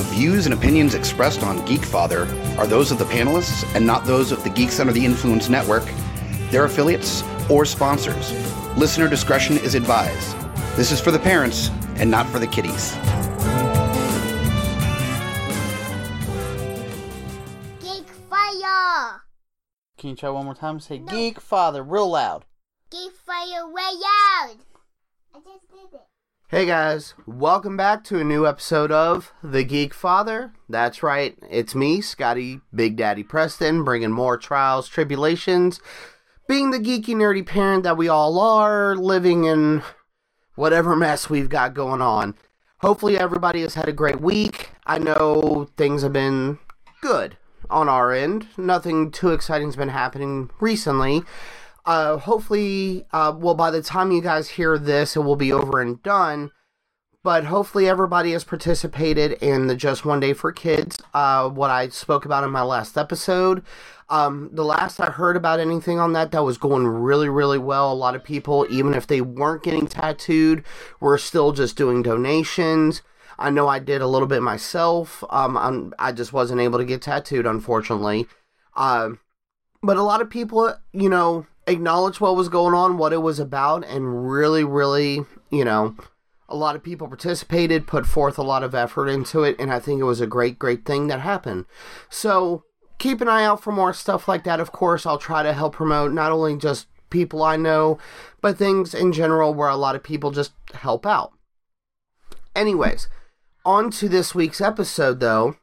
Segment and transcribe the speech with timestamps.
[0.00, 4.32] The views and opinions expressed on Geekfather are those of the panelists and not those
[4.32, 5.84] of the Geeks Under the Influence Network,
[6.50, 8.32] their affiliates, or sponsors.
[8.78, 10.34] Listener discretion is advised.
[10.74, 12.94] This is for the parents and not for the kiddies.
[17.82, 19.20] Geek Fire!
[19.98, 20.80] Can you try one more time?
[20.80, 22.46] Say Geek Father real loud.
[22.90, 24.56] Geek Fire way out!
[25.34, 26.06] I just did it.
[26.50, 30.52] Hey guys, welcome back to a new episode of The Geek Father.
[30.68, 35.80] That's right, it's me, Scotty Big Daddy Preston, bringing more trials, tribulations,
[36.48, 39.84] being the geeky, nerdy parent that we all are, living in
[40.56, 42.34] whatever mess we've got going on.
[42.78, 44.70] Hopefully, everybody has had a great week.
[44.84, 46.58] I know things have been
[47.00, 47.36] good
[47.70, 48.48] on our end.
[48.58, 51.22] Nothing too exciting has been happening recently.
[51.84, 55.80] Uh, hopefully, uh, well, by the time you guys hear this, it will be over
[55.80, 56.50] and done.
[57.22, 61.88] But hopefully, everybody has participated in the Just One Day for Kids, uh, what I
[61.88, 63.62] spoke about in my last episode.
[64.08, 67.92] Um, the last I heard about anything on that, that was going really, really well.
[67.92, 70.64] A lot of people, even if they weren't getting tattooed,
[70.98, 73.02] were still just doing donations.
[73.38, 75.22] I know I did a little bit myself.
[75.30, 78.26] Um, I just wasn't able to get tattooed, unfortunately.
[78.74, 79.10] Uh,
[79.82, 83.38] but a lot of people, you know, acknowledged what was going on, what it was
[83.38, 85.96] about, and really, really, you know,
[86.48, 89.78] a lot of people participated, put forth a lot of effort into it, and I
[89.78, 91.66] think it was a great, great thing that happened.
[92.08, 92.64] So
[92.98, 94.60] keep an eye out for more stuff like that.
[94.60, 97.98] Of course, I'll try to help promote not only just people I know,
[98.40, 101.32] but things in general where a lot of people just help out.
[102.54, 103.08] Anyways,
[103.64, 105.56] on to this week's episode though.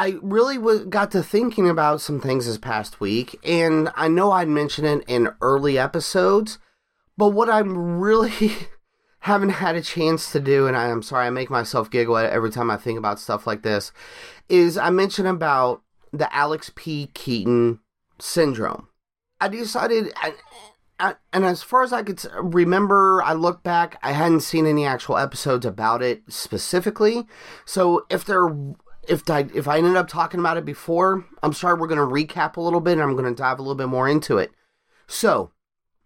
[0.00, 4.32] I really w- got to thinking about some things this past week, and I know
[4.32, 6.58] I'd mentioned it in early episodes,
[7.18, 8.52] but what I'm really
[9.20, 12.70] haven't had a chance to do, and I'm sorry, I make myself giggle every time
[12.70, 13.92] I think about stuff like this,
[14.48, 15.82] is I mentioned about
[16.14, 17.10] the Alex P.
[17.12, 17.80] Keaton
[18.18, 18.88] syndrome.
[19.38, 20.32] I decided, I,
[20.98, 24.86] I, and as far as I could remember, I look back, I hadn't seen any
[24.86, 27.26] actual episodes about it specifically.
[27.66, 28.48] So if there
[29.10, 31.78] if I if I ended up talking about it before, I'm sorry.
[31.78, 33.88] We're going to recap a little bit, and I'm going to dive a little bit
[33.88, 34.52] more into it.
[35.08, 35.50] So,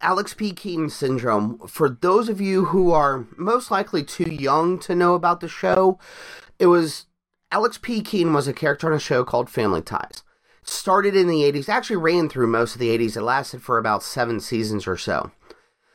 [0.01, 0.51] Alex P.
[0.51, 1.59] Keaton syndrome.
[1.67, 5.99] For those of you who are most likely too young to know about the show,
[6.57, 7.05] it was
[7.51, 8.01] Alex P.
[8.01, 10.23] Keaton was a character on a show called Family Ties.
[10.63, 13.15] It started in the 80s, actually ran through most of the 80s.
[13.15, 15.31] It lasted for about seven seasons or so.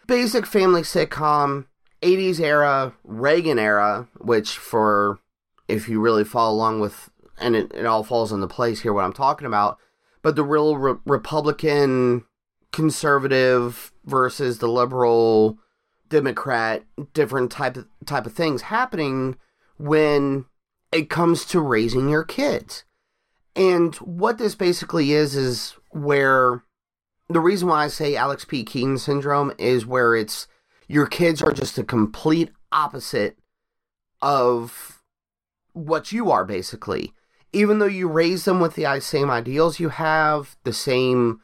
[0.06, 1.66] Basic family sitcom,
[2.02, 5.18] 80s era, Reagan era, which for
[5.70, 9.04] if you really follow along with, and it, it all falls into place here what
[9.04, 9.78] I'm talking about,
[10.22, 12.24] but the real re- Republican
[12.72, 15.58] conservative versus the liberal
[16.08, 19.36] Democrat, different type of, type of things happening
[19.78, 20.44] when
[20.92, 22.84] it comes to raising your kids.
[23.56, 26.62] And what this basically is is where
[27.28, 28.64] the reason why I say Alex P.
[28.64, 30.46] Keaton syndrome is where it's
[30.88, 33.38] your kids are just a complete opposite
[34.20, 34.99] of
[35.72, 37.12] what you are basically.
[37.52, 41.40] Even though you raise them with the same ideals you have, the same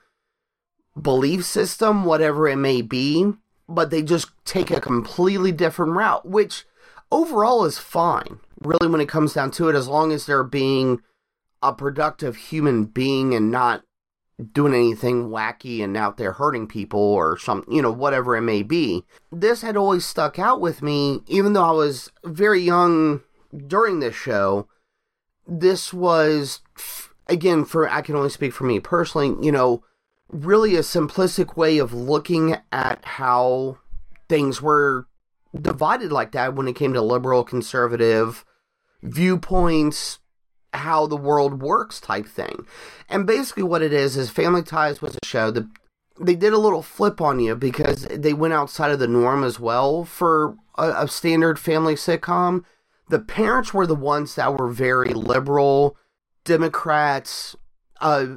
[1.01, 3.33] belief system, whatever it may be,
[3.69, 6.65] but they just take a completely different route, which
[7.11, 11.03] overall is fine, really, when it comes down to it, as long as they're being
[11.63, 13.83] a productive human being and not
[14.53, 18.63] doing anything wacky and out there hurting people or some, you know, whatever it may
[18.63, 19.03] be.
[19.33, 23.23] This had always stuck out with me, even though I was very young
[23.67, 24.69] during this show.
[25.47, 26.61] This was,
[27.27, 29.85] again, for I can only speak for me personally, you know,
[30.29, 33.79] really a simplistic way of looking at how
[34.29, 35.07] things were
[35.61, 38.45] divided like that when it came to liberal, conservative
[39.03, 40.19] viewpoints,
[40.75, 42.67] how the world works type thing.
[43.09, 45.67] And basically, what it is is Family Ties was a show that
[46.21, 49.61] they did a little flip on you because they went outside of the norm as
[49.61, 52.65] well for a, a standard family sitcom.
[53.09, 55.97] The parents were the ones that were very liberal,
[56.45, 57.55] Democrats.
[58.01, 58.37] Uh,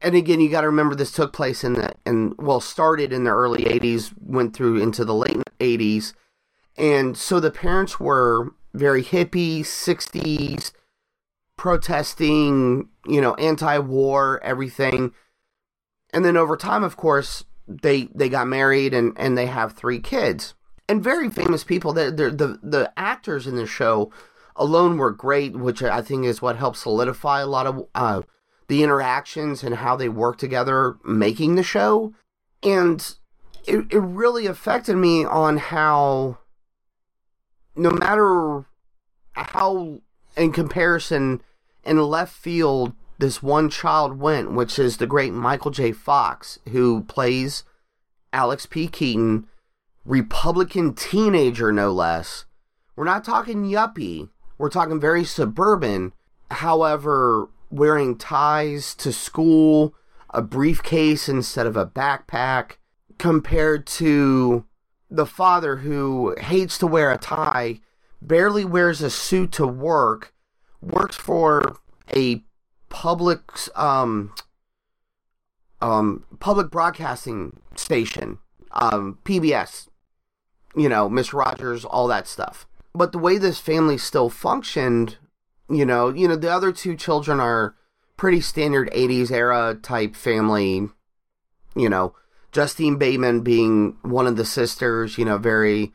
[0.00, 3.24] and again, you got to remember this took place in the and well started in
[3.24, 6.12] the early '80s, went through into the late '80s,
[6.76, 10.72] and so the parents were very hippie '60s
[11.56, 15.12] protesting, you know, anti-war, everything.
[16.12, 20.00] And then over time, of course, they they got married and and they have three
[20.00, 20.54] kids.
[20.88, 21.92] And very famous people.
[21.92, 24.10] The the the, the actors in the show
[24.56, 28.22] alone were great, which I think is what helped solidify a lot of uh,
[28.68, 32.12] the interactions and how they work together making the show.
[32.62, 33.14] And
[33.66, 36.38] it, it really affected me on how
[37.76, 38.64] no matter
[39.32, 40.00] how
[40.36, 41.42] in comparison,
[41.84, 45.92] in left field, this one child went, which is the great Michael J.
[45.92, 47.64] Fox, who plays
[48.32, 48.88] Alex P.
[48.88, 49.46] Keaton,
[50.04, 52.44] Republican teenager, no less.
[52.94, 54.28] We're not talking yuppie.
[54.58, 56.12] We're talking very suburban.
[56.50, 59.94] However, wearing ties to school,
[60.30, 62.72] a briefcase instead of a backpack,
[63.18, 64.64] compared to
[65.10, 67.80] the father who hates to wear a tie,
[68.20, 70.34] barely wears a suit to work,
[70.80, 71.76] works for
[72.14, 72.42] a
[72.88, 73.40] public
[73.74, 74.32] um
[75.80, 78.38] um public broadcasting station,
[78.72, 79.88] um PBS,
[80.76, 82.66] you know, Miss Rogers, all that stuff.
[82.94, 85.18] But the way this family still functioned,
[85.68, 87.74] you know, you know, the other two children are
[88.16, 90.88] pretty standard 80s era type family,
[91.74, 92.14] you know,
[92.52, 95.92] Justine Bateman being one of the sisters, you know, very,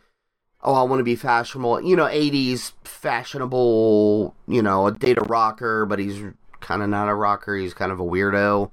[0.62, 5.86] oh, I want to be fashionable, you know, 80s fashionable, you know, a date rocker,
[5.86, 6.22] but he's
[6.60, 7.56] kind of not a rocker.
[7.56, 8.72] He's kind of a weirdo.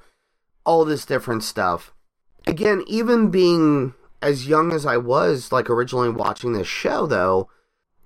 [0.64, 1.93] All this different stuff.
[2.47, 3.94] Again, even being
[4.26, 7.49] as young as I was, like originally watching this show, though,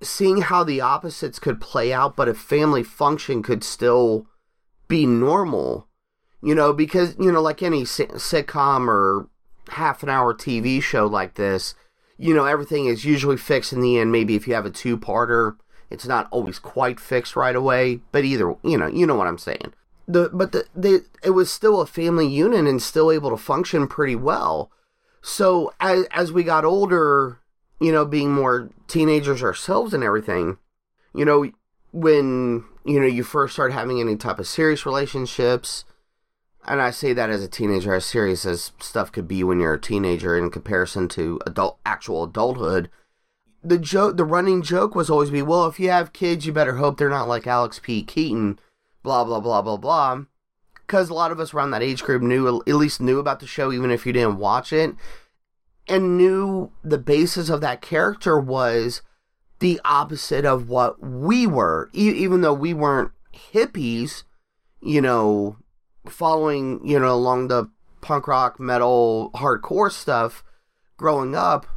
[0.01, 4.27] seeing how the opposites could play out, but a family function could still
[4.87, 5.87] be normal,
[6.41, 9.29] you know, because, you know, like any sitcom or
[9.69, 11.73] half an hour TV show like this,
[12.17, 14.11] you know, everything is usually fixed in the end.
[14.11, 15.57] Maybe if you have a two parter,
[15.89, 19.39] it's not always quite fixed right away, but either, you know, you know what I'm
[19.39, 19.73] saying.
[20.07, 23.87] The, but the, the, it was still a family unit and still able to function
[23.87, 24.71] pretty well.
[25.21, 27.39] So as, as we got older,
[27.79, 30.57] you know, being more teenagers ourselves and everything,
[31.13, 31.51] you know,
[31.91, 35.85] when, you know, you first start having any type of serious relationships,
[36.65, 39.73] and I say that as a teenager, as serious as stuff could be when you're
[39.73, 42.89] a teenager in comparison to adult actual adulthood.
[43.63, 46.77] The joke, the running joke was always be, well, if you have kids, you better
[46.77, 48.03] hope they're not like Alex P.
[48.03, 48.59] Keaton,
[49.03, 50.23] blah blah blah blah blah.
[50.91, 53.47] Because a lot of us around that age group knew, at least knew about the
[53.47, 54.93] show, even if you didn't watch it,
[55.87, 59.01] and knew the basis of that character was
[59.59, 63.11] the opposite of what we were, e- even though we weren't
[63.53, 64.23] hippies,
[64.81, 65.55] you know,
[66.09, 67.71] following, you know, along the
[68.01, 70.43] punk rock, metal, hardcore stuff
[70.97, 71.67] growing up,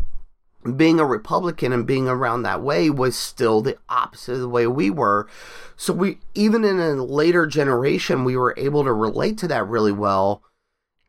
[0.77, 4.67] being a Republican and being around that way was still the opposite of the way
[4.67, 5.29] we were.
[5.77, 9.93] So we even in a later generation we were able to relate to that really
[9.93, 10.43] well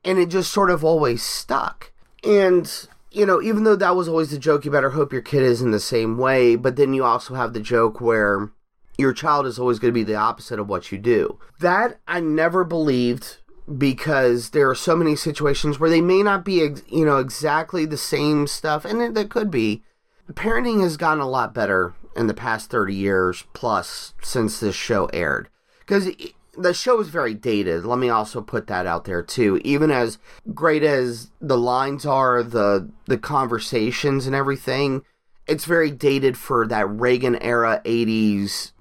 [0.03, 1.91] and it just sort of always stuck.
[2.23, 2.71] And
[3.11, 5.61] you know, even though that was always the joke, you better hope your kid is
[5.61, 8.51] in the same way, but then you also have the joke where
[8.97, 11.39] your child is always going to be the opposite of what you do.
[11.59, 13.37] That I never believed
[13.77, 16.55] because there are so many situations where they may not be,
[16.87, 19.83] you know, exactly the same stuff, and there could be.
[20.31, 25.05] Parenting has gotten a lot better in the past 30 years plus since this show
[25.07, 25.49] aired.
[25.79, 26.09] Because
[26.57, 27.85] the show is very dated.
[27.85, 29.61] Let me also put that out there too.
[29.63, 30.17] Even as
[30.53, 35.03] great as the lines are, the the conversations and everything,
[35.47, 38.71] it's very dated for that Reagan era 80s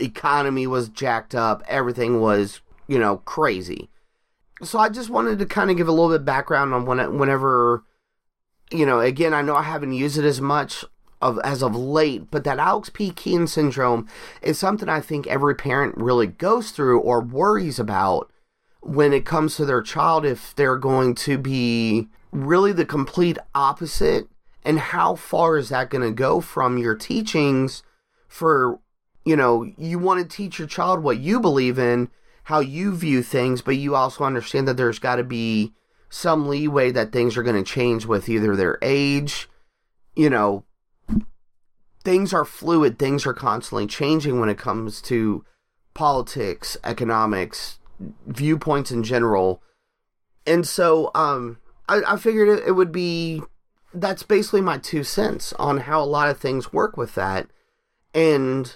[0.00, 3.90] economy was jacked up, everything was, you know, crazy.
[4.62, 7.84] So I just wanted to kind of give a little bit background on when whenever
[8.72, 10.84] you know, again, I know I haven't used it as much
[11.20, 13.10] of as of late, but that Alex P.
[13.10, 14.08] Keaton syndrome
[14.42, 18.30] is something I think every parent really goes through or worries about
[18.80, 24.28] when it comes to their child if they're going to be really the complete opposite
[24.64, 27.82] and how far is that going to go from your teachings
[28.28, 28.78] for
[29.24, 32.08] you know, you want to teach your child what you believe in,
[32.44, 35.72] how you view things, but you also understand that there's got to be
[36.08, 39.48] some leeway that things are going to change with either their age,
[40.16, 40.64] you know,
[42.02, 45.44] things are fluid, things are constantly changing when it comes to
[45.94, 47.78] politics, economics,
[48.26, 49.62] viewpoints in general.
[50.46, 53.42] And so um I, I figured it, it would be
[53.92, 57.48] that's basically my two cents on how a lot of things work with that.
[58.14, 58.74] And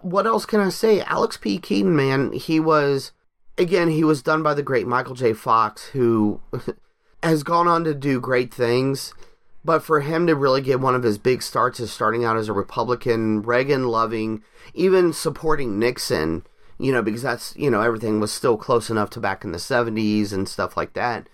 [0.00, 1.00] what else can I say?
[1.02, 1.58] Alex P.
[1.58, 3.12] Keaton, man, he was
[3.58, 5.32] again, he was done by the great Michael J.
[5.32, 6.40] Fox, who
[7.22, 9.14] has gone on to do great things.
[9.62, 12.48] But for him to really get one of his big starts is starting out as
[12.48, 16.46] a Republican, Reagan loving, even supporting Nixon,
[16.78, 19.58] you know, because that's, you know, everything was still close enough to back in the
[19.58, 21.28] 70s and stuff like that,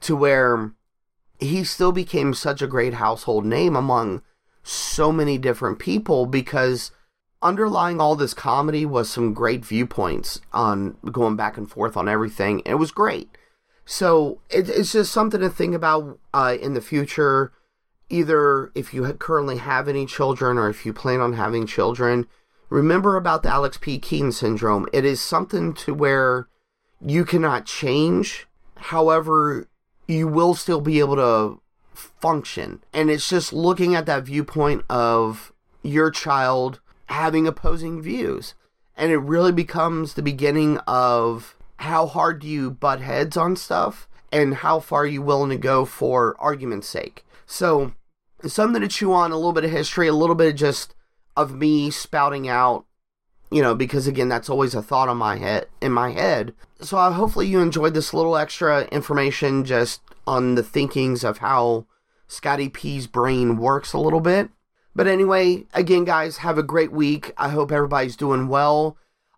[0.00, 0.72] to where
[1.38, 4.22] he still became such a great household name among
[4.64, 6.90] so many different people because
[7.42, 12.62] underlying all this comedy was some great viewpoints on going back and forth on everything.
[12.66, 13.28] It was great.
[13.84, 17.52] So it, it's just something to think about uh, in the future.
[18.10, 22.26] either if you currently have any children or if you plan on having children,
[22.70, 23.98] remember about the Alex P.
[23.98, 24.86] Keaton syndrome.
[24.92, 26.48] It is something to where
[27.04, 28.46] you cannot change.
[28.76, 29.68] However,
[30.06, 31.60] you will still be able to
[31.94, 32.82] function.
[32.92, 35.52] And it's just looking at that viewpoint of
[35.82, 38.54] your child having opposing views.
[38.96, 44.08] And it really becomes the beginning of how hard do you butt heads on stuff
[44.32, 47.24] and how far are you willing to go for argument's sake.
[47.46, 47.92] So,
[48.44, 50.94] something to chew on, a little bit of history, a little bit of just
[51.36, 52.84] of me spouting out,
[53.50, 56.54] you know, because again, that's always a thought on my head in my head.
[56.80, 61.86] So, uh, hopefully you enjoyed this little extra information just on the thinkings of how
[62.26, 64.50] Scotty P's brain works a little bit.
[64.98, 67.32] But anyway, again, guys, have a great week.
[67.38, 68.96] I hope everybody's doing well.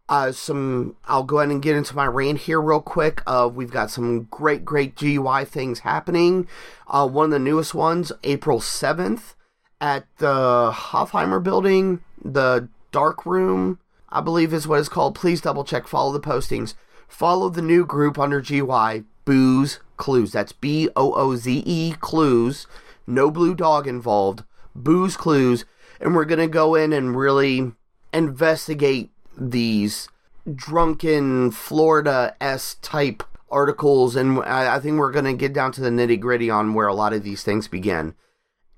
[0.08, 3.22] Uh, some, I'll go ahead and get into my rant here real quick.
[3.26, 6.48] Uh, we've got some great, great GUI things happening.
[6.88, 9.34] Uh, one of the newest ones, April 7th,
[9.82, 15.14] at the Hoffheimer building, the Dark Room, I believe is what it's called.
[15.14, 16.72] Please double check, follow the postings.
[17.06, 20.32] Follow the new group under GUI, Booze Clues.
[20.32, 22.66] That's B O O Z E Clues.
[23.06, 24.44] No blue dog involved.
[24.82, 25.64] Booze Clues.
[26.00, 27.72] And we're going to go in and really
[28.12, 30.08] investigate these
[30.54, 34.16] drunken Florida S type articles.
[34.16, 36.86] And I, I think we're going to get down to the nitty gritty on where
[36.86, 38.14] a lot of these things begin.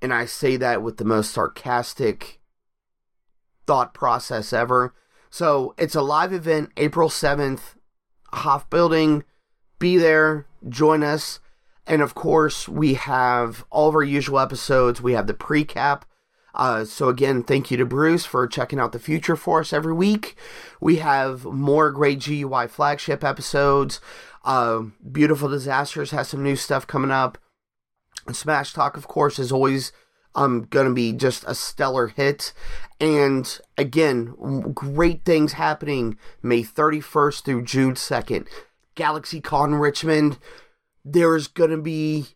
[0.01, 2.41] And I say that with the most sarcastic
[3.65, 4.93] thought process ever.
[5.29, 7.75] So it's a live event, April 7th,
[8.33, 9.23] Hoff Building.
[9.79, 11.39] Be there, join us.
[11.85, 15.01] And of course, we have all of our usual episodes.
[15.01, 16.05] We have the pre-cap.
[16.55, 19.93] Uh, so again, thank you to Bruce for checking out the future for us every
[19.93, 20.35] week.
[20.79, 23.99] We have more great GUI flagship episodes.
[24.45, 27.37] Uh, Beautiful Disasters has some new stuff coming up.
[28.31, 29.91] Smash Talk, of course, is always
[30.35, 32.53] um going to be just a stellar hit.
[32.99, 38.47] And again, great things happening May 31st through June 2nd.
[38.95, 39.75] Galaxy Con
[41.03, 41.15] Richmond.
[41.15, 42.27] There's going to be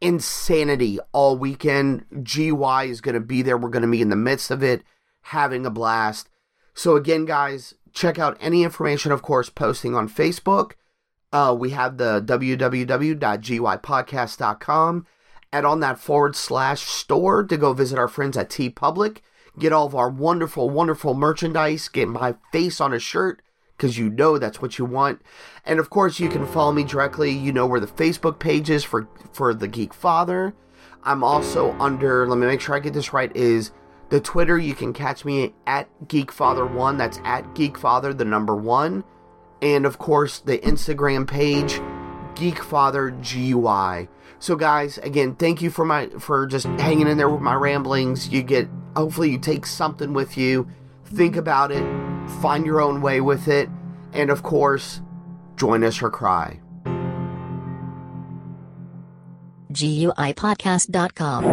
[0.00, 2.06] insanity all weekend.
[2.24, 3.58] GUI is going to be there.
[3.58, 4.82] We're going to be in the midst of it,
[5.22, 6.28] having a blast.
[6.74, 10.72] So, again, guys, check out any information, of course, posting on Facebook.
[11.32, 15.06] Uh, we have the www.guipodcast.com
[15.52, 19.18] and on that forward slash store to go visit our friends at TeePublic.
[19.58, 21.88] Get all of our wonderful, wonderful merchandise.
[21.88, 23.42] Get my face on a shirt
[23.80, 25.22] because you know that's what you want.
[25.64, 27.30] And of course, you can follow me directly.
[27.30, 30.54] You know where the Facebook page is for for the Geek Father.
[31.02, 32.26] I'm also under.
[32.26, 33.34] Let me make sure I get this right.
[33.34, 33.72] Is
[34.10, 34.58] the Twitter?
[34.58, 36.98] You can catch me at Geek Father One.
[36.98, 39.02] That's at Geek Father the number one.
[39.62, 41.80] And of course, the Instagram page,
[42.34, 44.08] Geek Father GUI.
[44.38, 48.28] So, guys, again, thank you for my for just hanging in there with my ramblings.
[48.28, 50.68] You get hopefully you take something with you,
[51.04, 51.82] think about it,
[52.40, 53.68] find your own way with it,
[54.12, 55.00] and of course,
[55.56, 56.60] join us or cry.
[59.72, 61.44] GUI Podcast.com.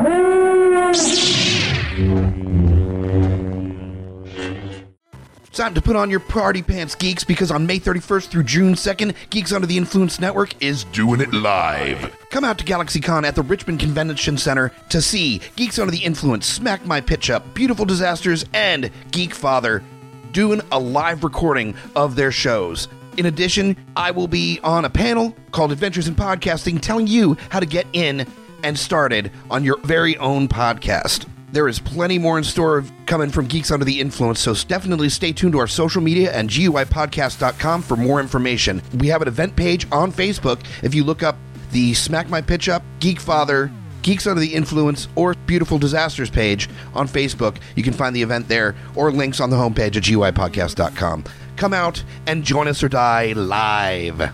[5.58, 9.16] Time to put on your party pants, geeks, because on May 31st through June 2nd,
[9.32, 12.16] Geeks Under the Influence Network is doing it live.
[12.30, 16.46] Come out to GalaxyCon at the Richmond Convention Center to see Geeks Under the Influence,
[16.46, 19.84] Smack My Pitch Up, Beautiful Disasters, and Geek Father
[20.32, 22.88] doing a live recording of their shows.
[23.18, 27.60] In addition, I will be on a panel called Adventures in Podcasting telling you how
[27.60, 28.28] to get in
[28.64, 31.28] and started on your very own podcast.
[31.52, 35.32] There is plenty more in store coming from Geeks Under the Influence, so definitely stay
[35.32, 38.82] tuned to our social media and GUIPodcast.com for more information.
[39.00, 40.60] We have an event page on Facebook.
[40.84, 41.38] If you look up
[41.72, 46.70] the Smack My Pitch Up, Geek Father, Geeks Under the Influence, or Beautiful Disasters page
[46.94, 51.26] on Facebook, you can find the event there or links on the homepage at GUIPodcast.com.
[51.56, 54.32] Come out and join us or die live.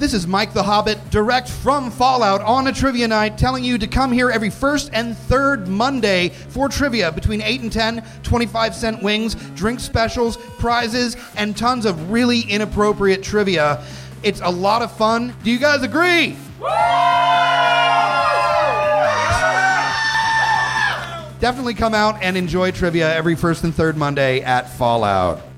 [0.00, 3.86] This is Mike the Hobbit, direct from Fallout on a trivia night, telling you to
[3.86, 9.02] come here every first and third Monday for trivia between 8 and 10, 25 cent
[9.02, 13.84] wings, drink specials, prizes, and tons of really inappropriate trivia.
[14.22, 15.34] It's a lot of fun.
[15.44, 16.34] Do you guys agree?
[21.40, 25.49] Definitely come out and enjoy trivia every first and third Monday at Fallout.